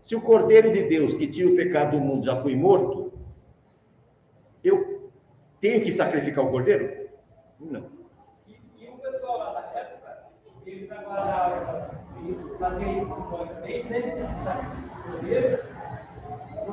[0.00, 3.12] Se o Cordeiro de Deus, que tira o pecado do mundo, já foi morto,
[4.62, 5.10] eu
[5.60, 7.08] tenho que sacrificar o Cordeiro?
[7.58, 7.86] Não.
[8.46, 10.26] E, e o pessoal lá da época,
[10.66, 11.90] eles aguardavam,
[12.58, 14.00] faziam isso simbolicamente, né?
[14.00, 15.73] Do cordeiro,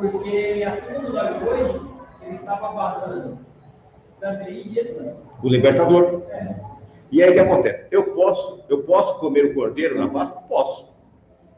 [0.09, 1.81] porque assim como nós hoje,
[2.23, 3.39] ele estava aguardando
[4.19, 5.25] também Jesus.
[5.43, 6.23] O libertador.
[6.29, 6.55] É,
[7.11, 7.87] E aí o que acontece?
[7.91, 10.41] Eu posso, eu posso comer o cordeiro na Páscoa?
[10.43, 10.93] Posso.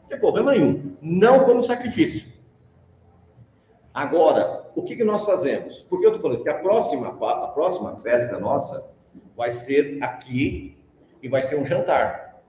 [0.02, 0.96] Não tem problema nenhum.
[1.00, 2.32] Não como sacrifício.
[3.92, 5.82] Agora, o que, que nós fazemos?
[5.82, 8.90] Porque eu estou falando isso, que a próxima, a próxima festa nossa
[9.36, 10.76] vai ser aqui
[11.22, 12.42] e vai ser um jantar.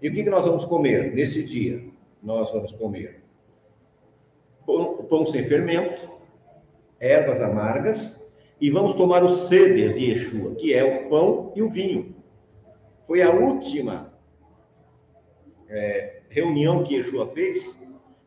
[0.00, 1.84] E o que, que nós vamos comer nesse dia?
[2.22, 3.19] Nós vamos comer
[5.10, 6.10] pão, sem fermento,
[6.98, 11.68] ervas amargas e vamos tomar o ceder de Yeshua, que é o pão e o
[11.68, 12.14] vinho.
[13.06, 14.14] Foi a última
[15.68, 17.78] é, reunião que Yeshua fez,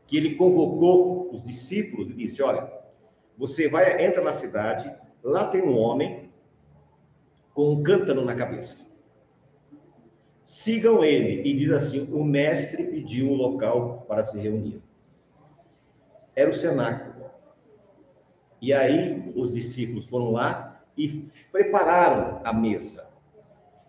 [0.06, 2.70] que ele convocou os discípulos e disse: Olha,
[3.38, 4.92] você vai, entra na cidade,
[5.24, 6.30] lá tem um homem
[7.54, 8.92] com um cântaro na cabeça.
[10.44, 14.82] Sigam ele e diz assim: o mestre pediu um local para se reunir.
[16.36, 17.14] Era o cenáculo.
[18.62, 23.10] E aí os discípulos foram lá e prepararam a mesa.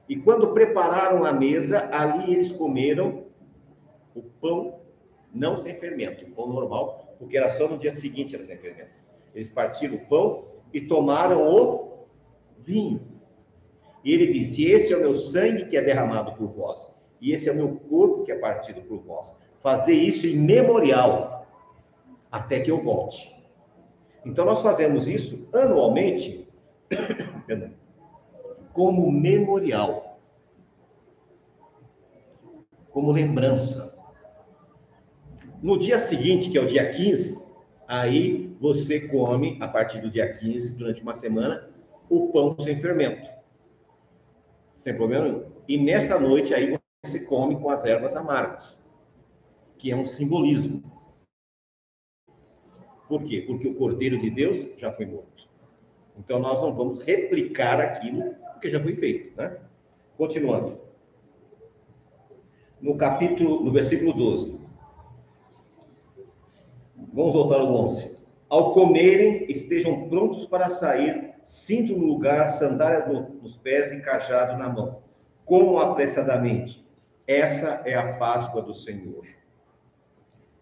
[0.08, 3.24] E quando prepararam a mesa, ali eles comeram
[4.14, 4.80] o pão
[5.32, 8.90] não sem fermento, o pão normal, porque era só no dia seguinte era sem fermento.
[9.34, 12.06] Eles partiram o pão e tomaram o
[12.58, 13.00] vinho.
[14.04, 17.48] E ele disse: Esse é o meu sangue que é derramado por vós, e esse
[17.48, 19.42] é o meu corpo que é partido por vós.
[19.58, 21.33] Fazer isso em memorial,
[22.34, 23.32] até que eu volte.
[24.26, 26.48] Então, nós fazemos isso anualmente,
[28.72, 30.18] como memorial,
[32.90, 33.96] como lembrança.
[35.62, 37.38] No dia seguinte, que é o dia 15,
[37.86, 41.70] aí você come, a partir do dia 15, durante uma semana,
[42.10, 43.30] o pão sem fermento.
[44.80, 45.44] Sem problema nenhum.
[45.68, 48.84] E nessa noite aí você come com as ervas amargas,
[49.78, 50.93] que é um simbolismo.
[53.14, 53.44] Por quê?
[53.46, 55.48] Porque o Cordeiro de Deus já foi morto.
[56.18, 59.56] Então nós não vamos replicar aquilo que já foi feito, né?
[60.18, 60.80] Continuando.
[62.80, 64.60] No capítulo, no versículo 12.
[67.12, 68.18] Vamos voltar ao 11.
[68.48, 73.06] Ao comerem, estejam prontos para sair, cinto no lugar, sandália
[73.40, 75.04] nos pés e cajado na mão.
[75.44, 76.84] Como apressadamente.
[77.28, 79.24] Essa é a Páscoa do Senhor.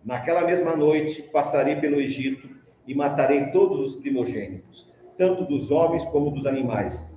[0.04, 2.48] Naquela mesma noite, passarei pelo Egito
[2.86, 7.08] e matarei todos os primogênitos, tanto dos homens como dos animais,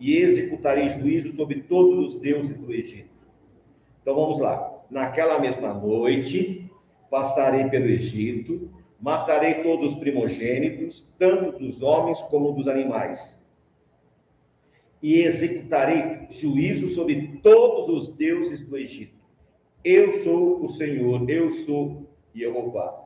[0.00, 3.10] e executarei juízo sobre todos os deuses do Egito.
[4.00, 4.72] Então vamos lá.
[4.90, 6.70] Naquela mesma noite,
[7.10, 13.44] passarei pelo Egito, matarei todos os primogênitos, tanto dos homens como dos animais,
[15.02, 19.25] e executarei juízo sobre todos os deuses do Egito.
[19.88, 23.04] Eu sou o Senhor, eu sou Jeová.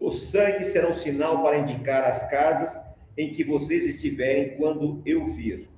[0.00, 2.74] O sangue será um sinal para indicar as casas
[3.18, 5.68] em que vocês estiverem quando eu vir.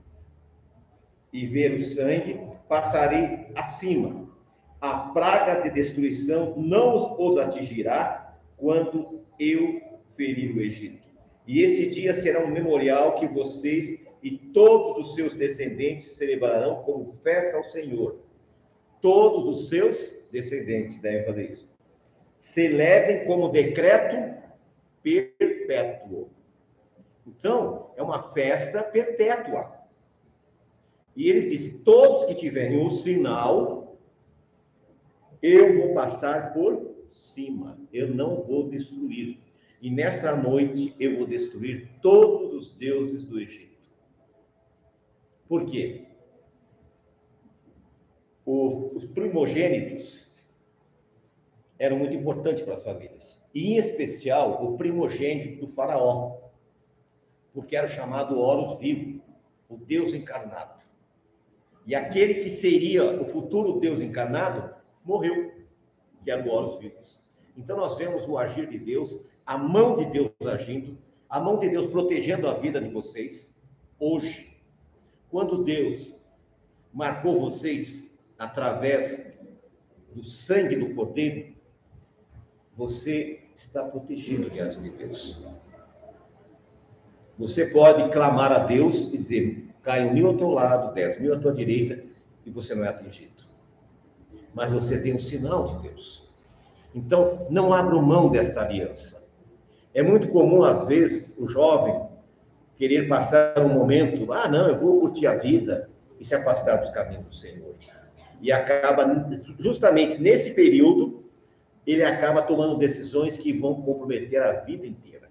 [1.32, 4.28] E ver o sangue, passarei acima
[4.80, 9.80] a praga de destruição não os atingirá quando eu
[10.14, 11.02] ferir o Egito.
[11.48, 17.10] E esse dia será um memorial que vocês e todos os seus descendentes celebrarão como
[17.10, 18.30] festa ao Senhor.
[19.02, 21.68] Todos os seus descendentes devem fazer isso.
[22.38, 24.40] Celebrem como decreto
[25.02, 26.30] perpétuo.
[27.26, 29.70] Então, é uma festa perpétua.
[31.14, 33.98] E eles dizem: todos que tiverem o sinal
[35.42, 39.38] eu vou passar por cima, eu não vou destruir.
[39.80, 43.72] E nessa noite eu vou destruir todos os deuses do Egito.
[45.48, 46.06] Por quê?
[48.44, 50.26] O, os primogênitos
[51.78, 53.44] eram muito importantes para as famílias.
[53.54, 56.38] E, em especial, o primogênito do faraó,
[57.52, 59.20] porque era chamado Horus vivo,
[59.68, 60.82] o Deus encarnado.
[61.86, 64.74] E aquele que seria o futuro Deus encarnado
[65.04, 65.52] morreu,
[66.22, 67.20] que é do os vivos.
[67.56, 70.96] Então nós vemos o agir de Deus, a mão de Deus agindo,
[71.28, 73.60] a mão de Deus protegendo a vida de vocês
[73.98, 74.56] hoje.
[75.30, 76.14] Quando Deus
[76.92, 79.24] marcou vocês através
[80.14, 81.54] do sangue do Cordeiro,
[82.76, 85.44] você está protegido diante de Deus.
[87.38, 91.38] Você pode clamar a Deus e dizer: caiu mil ao teu lado, dez mil à
[91.38, 92.04] tua direita,
[92.44, 93.52] e você não é atingido
[94.54, 96.30] mas você tem um sinal de Deus.
[96.94, 99.22] Então, não abra mão desta aliança.
[99.94, 102.08] É muito comum, às vezes, o jovem
[102.76, 106.90] querer passar um momento, ah, não, eu vou curtir a vida, e se afastar dos
[106.90, 107.74] caminhos do Senhor.
[108.42, 111.24] E acaba, justamente nesse período,
[111.86, 115.30] ele acaba tomando decisões que vão comprometer a vida inteira.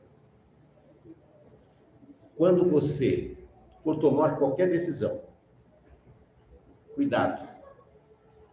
[2.37, 3.37] Quando você
[3.81, 5.21] for tomar qualquer decisão,
[6.95, 7.49] cuidado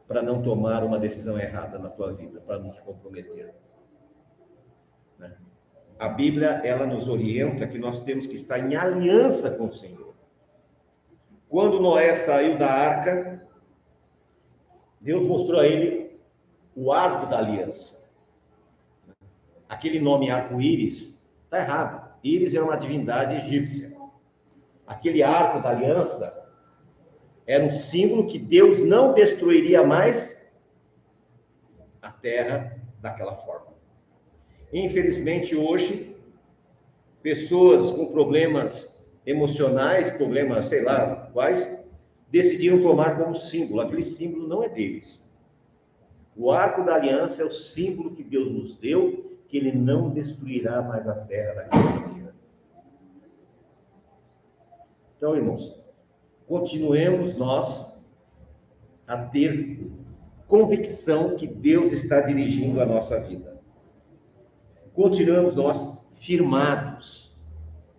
[0.08, 3.54] para não tomar uma decisão errada na tua vida, para não te comprometer.
[5.18, 5.36] Né?
[5.98, 10.14] A Bíblia, ela nos orienta que nós temos que estar em aliança com o Senhor.
[11.48, 13.47] Quando Noé saiu da arca,
[15.00, 16.18] Deus mostrou a ele
[16.74, 17.98] o arco da aliança.
[19.68, 22.08] Aquele nome arco-íris está errado.
[22.22, 23.96] Íris é uma divindade egípcia.
[24.86, 26.48] Aquele arco da aliança
[27.46, 30.38] era um símbolo que Deus não destruiria mais
[32.02, 33.68] a terra daquela forma.
[34.72, 36.16] Infelizmente, hoje,
[37.22, 41.77] pessoas com problemas emocionais, problemas, sei lá, quais,
[42.30, 43.80] decidiram tomar como símbolo.
[43.80, 45.28] Aquele símbolo não é deles.
[46.36, 50.82] O arco da aliança é o símbolo que Deus nos deu, que ele não destruirá
[50.82, 52.34] mais a terra daquela maneira.
[55.16, 55.76] Então, irmãos,
[56.46, 58.00] continuemos nós
[59.06, 59.90] a ter
[60.46, 63.58] convicção que Deus está dirigindo a nossa vida.
[64.94, 67.36] Continuamos nós firmados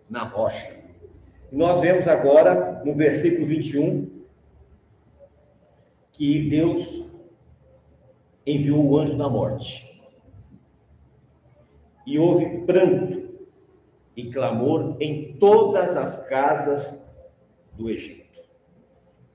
[0.08, 0.80] na rocha.
[1.52, 4.09] Nós vemos agora no versículo 21
[6.20, 7.06] que Deus
[8.44, 9.98] enviou o anjo da morte.
[12.06, 13.48] E houve pranto
[14.14, 17.02] e clamor em todas as casas
[17.72, 18.38] do Egito.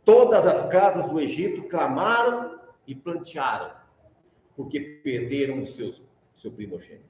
[0.04, 3.76] Todas as casas do Egito clamaram e plantearam,
[4.56, 5.92] porque perderam o seu,
[6.36, 7.10] seu primogênito.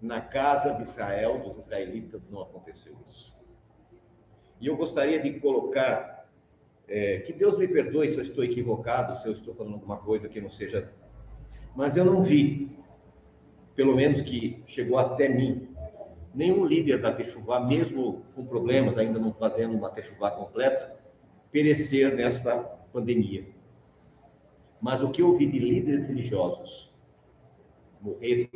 [0.00, 3.44] Na casa de Israel, dos israelitas, não aconteceu isso.
[4.60, 6.21] E eu gostaria de colocar,
[6.92, 10.28] é, que Deus me perdoe se eu estou equivocado, se eu estou falando alguma coisa
[10.28, 10.92] que não seja.
[11.74, 12.70] Mas eu não vi,
[13.74, 15.68] pelo menos que chegou até mim,
[16.34, 20.94] nenhum líder da Techuvá, mesmo com problemas, ainda não fazendo uma Techuvá completa,
[21.50, 22.58] perecer nesta
[22.92, 23.46] pandemia.
[24.78, 26.92] Mas o que eu vi de líderes religiosos
[28.02, 28.50] morrer,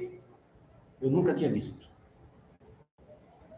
[1.00, 1.88] eu nunca tinha visto.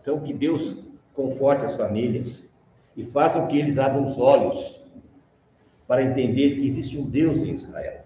[0.01, 0.76] Então, que Deus
[1.14, 2.57] conforte as famílias
[2.99, 4.85] e faça que eles abram os olhos
[5.87, 8.05] para entender que existe um Deus em Israel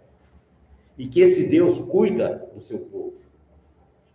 [0.96, 3.32] e que esse Deus cuida do seu povo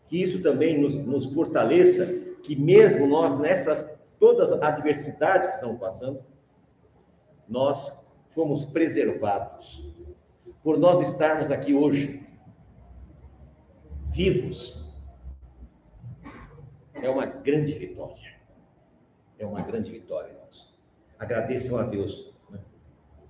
[0.08, 2.06] que isso também nos, nos fortaleça,
[2.44, 3.88] que mesmo nós, nessas
[4.20, 6.24] todas as adversidades que estamos passando,
[7.48, 7.92] nós
[8.30, 9.86] fomos preservados.
[10.64, 12.26] Por nós estarmos aqui hoje,
[14.06, 14.84] vivos,
[16.96, 18.38] é uma grande vitória.
[19.38, 20.36] É uma grande vitória.
[21.20, 22.34] Agradeçam a Deus.
[22.49, 22.59] Né?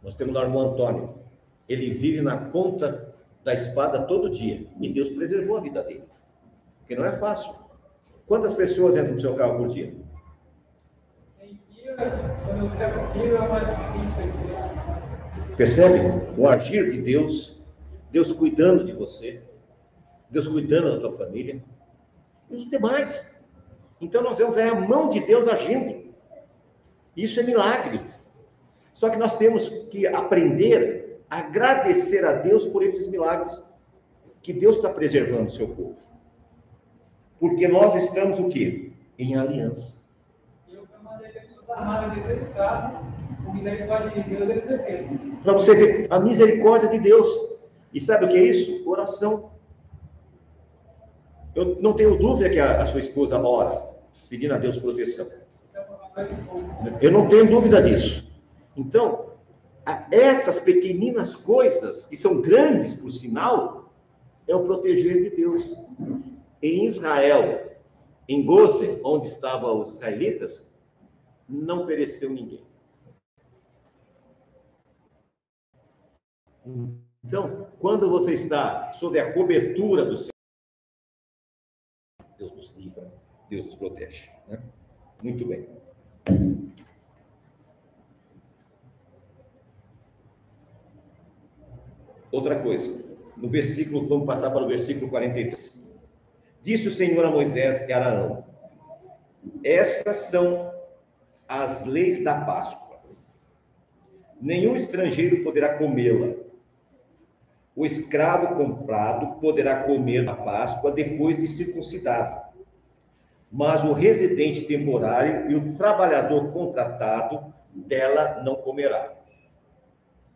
[0.03, 1.19] Nós temos o irmão Antônio.
[1.67, 3.13] Ele vive na ponta
[3.43, 4.67] da espada todo dia.
[4.79, 6.03] E Deus preservou a vida dele.
[6.79, 7.53] Porque não é fácil.
[8.25, 9.93] Quantas pessoas entram no seu carro por dia?
[15.55, 15.99] Percebe?
[16.37, 17.59] O agir de Deus,
[18.11, 19.41] Deus cuidando de você,
[20.29, 21.63] Deus cuidando da tua família,
[22.49, 23.35] e os demais.
[23.99, 25.96] Então nós vemos aí a mão de Deus agindo.
[27.17, 27.99] Isso é milagre.
[28.93, 33.65] Só que nós temos que aprender a agradecer a Deus por esses milagres
[34.43, 35.97] que Deus está preservando o seu povo.
[37.39, 38.91] Porque nós estamos o quê?
[39.17, 39.97] Em aliança.
[45.43, 47.27] Para você ver a misericórdia de Deus.
[47.93, 48.87] E sabe o que é isso?
[48.87, 49.51] Oração.
[51.55, 53.81] Eu não tenho dúvida que a, a sua esposa ora,
[54.29, 55.27] pedindo a Deus proteção.
[57.01, 58.27] Eu não tenho dúvida disso.
[58.75, 59.33] Então,
[60.11, 63.93] essas pequeninas coisas, que são grandes por sinal,
[64.47, 65.75] é o proteger de Deus.
[66.61, 67.77] Em Israel,
[68.27, 70.73] em Gozen, onde estavam os israelitas,
[71.47, 72.65] não pereceu ninguém.
[77.23, 80.31] Então, quando você está sob a cobertura do Senhor,
[82.37, 83.13] Deus nos livra,
[83.49, 84.29] Deus nos protege.
[84.47, 84.61] Né?
[85.23, 85.76] Muito bem.
[92.31, 93.03] Outra coisa,
[93.35, 95.87] no versículo, vamos passar para o versículo 43.
[96.61, 98.43] Disse o Senhor a Moisés e Araão:
[99.63, 100.71] Estas são
[101.47, 102.99] as leis da Páscoa.
[104.39, 106.35] Nenhum estrangeiro poderá comê-la.
[107.75, 112.46] O escravo comprado poderá comer a Páscoa depois de circuncidado.
[113.51, 119.15] Mas o residente temporário e o trabalhador contratado dela não comerá.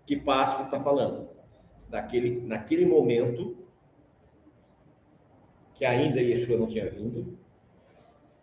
[0.06, 1.30] Que Páscoa está falando?
[1.90, 3.58] Naquele, naquele momento,
[5.74, 7.38] que ainda Yeshua não tinha vindo,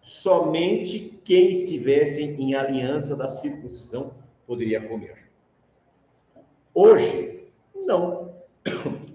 [0.02, 4.12] somente quem estivesse em aliança da circuncisão
[4.46, 5.30] poderia comer.
[6.74, 8.34] Hoje, não.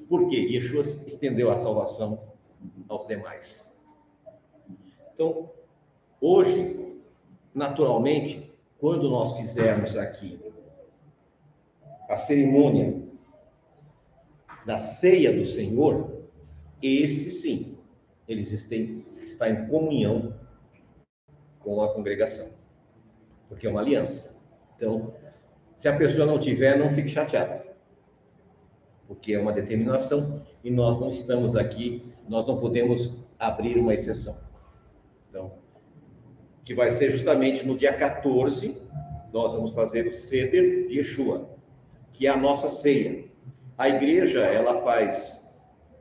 [0.09, 2.21] Porque Yeshua estendeu a salvação
[2.87, 3.72] aos demais.
[5.13, 5.51] Então,
[6.19, 6.99] hoje,
[7.53, 10.39] naturalmente, quando nós fizermos aqui
[12.09, 13.01] a cerimônia
[14.65, 16.23] da ceia do Senhor,
[16.81, 17.77] este sim
[18.27, 20.33] eles têm estar em comunhão
[21.59, 22.49] com a congregação,
[23.47, 24.35] porque é uma aliança.
[24.75, 25.13] Então,
[25.77, 27.65] se a pessoa não tiver, não fique chateada,
[29.07, 34.42] porque é uma determinação e nós não estamos aqui, nós não podemos abrir uma exceção.
[35.33, 35.51] Então,
[36.63, 38.79] que vai ser justamente no dia 14,
[39.33, 41.49] nós vamos fazer o Seder de Yeshua,
[42.11, 43.25] que é a nossa ceia.
[43.75, 45.51] A igreja, ela faz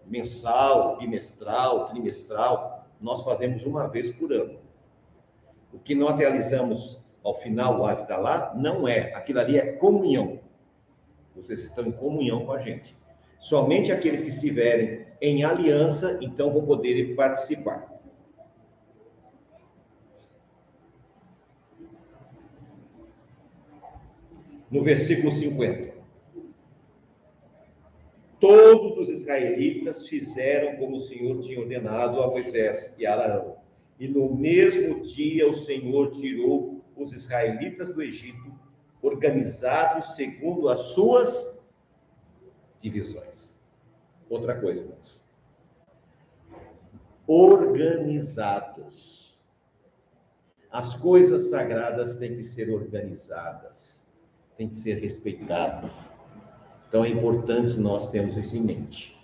[0.05, 4.59] mensal, bimestral, trimestral, nós fazemos uma vez por ano.
[5.73, 9.15] O que nós realizamos ao final o ave está lá, não é.
[9.15, 10.41] Aquilo ali é comunhão.
[11.35, 12.95] Vocês estão em comunhão com a gente.
[13.39, 17.92] Somente aqueles que estiverem em aliança, então vão poder participar.
[24.73, 25.93] No versículo 50.
[28.41, 33.59] Todos os israelitas fizeram como o Senhor tinha ordenado a Moisés e a Arão.
[34.01, 38.53] E no mesmo dia o Senhor tirou os israelitas do Egito,
[39.01, 41.63] organizados segundo as suas
[42.81, 43.63] divisões.
[44.29, 45.23] Outra coisa, irmãos.
[47.27, 49.23] Organizados.
[50.71, 54.02] As coisas sagradas têm que ser organizadas,
[54.57, 55.93] têm que ser respeitadas.
[56.89, 59.19] Então é importante nós termos isso em mente.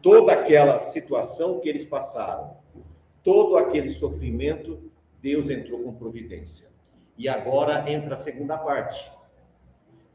[0.00, 2.56] Toda aquela situação que eles passaram,
[3.22, 4.90] todo aquele sofrimento,
[5.20, 6.68] Deus entrou com providência.
[7.16, 9.10] E agora entra a segunda parte.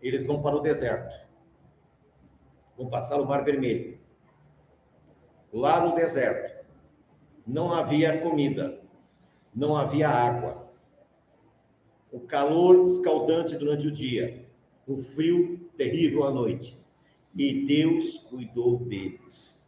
[0.02, 1.16] Eles vão para o deserto.
[2.78, 3.98] Vão passar o Mar Vermelho.
[5.52, 6.66] Lá no deserto,
[7.46, 8.82] não havia comida,
[9.56, 10.66] não havia água.
[12.12, 14.45] O calor escaldante durante o dia,
[14.88, 16.78] o frio terrível à noite.
[17.36, 19.68] E Deus cuidou deles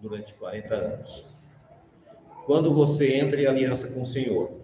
[0.00, 1.26] durante 40 anos.
[2.46, 4.60] Quando você entra em aliança com o Senhor,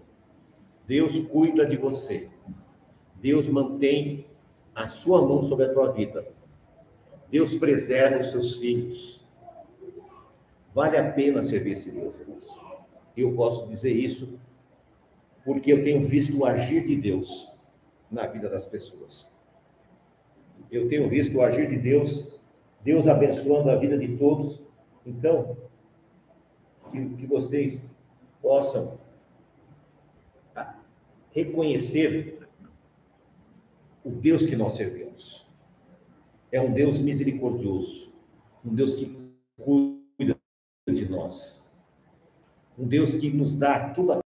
[0.85, 2.29] Deus cuida de você.
[3.15, 4.25] Deus mantém
[4.73, 6.27] a sua mão sobre a tua vida.
[7.29, 9.25] Deus preserva os seus filhos.
[10.73, 12.47] Vale a pena servir esse Deus, irmãos.
[13.15, 14.39] Eu posso dizer isso
[15.47, 17.49] porque eu tenho visto o agir de Deus
[18.11, 19.41] na vida das pessoas.
[20.69, 22.37] Eu tenho visto o agir de Deus,
[22.83, 24.61] Deus abençoando a vida de todos.
[25.05, 25.55] Então,
[26.91, 27.89] que, que vocês
[28.41, 28.99] possam
[31.31, 32.45] reconhecer
[34.03, 35.47] o Deus que nós servimos.
[36.51, 38.11] É um Deus misericordioso,
[38.65, 39.17] um Deus que
[39.55, 40.37] cuida
[40.85, 41.65] de nós,
[42.77, 44.26] um Deus que nos dá tudo.